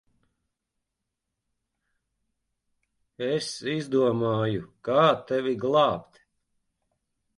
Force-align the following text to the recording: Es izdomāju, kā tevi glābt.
Es 3.27 3.51
izdomāju, 3.75 4.65
kā 4.89 5.07
tevi 5.33 5.55
glābt. 5.67 6.23